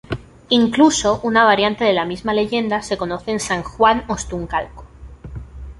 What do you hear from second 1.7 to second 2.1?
de la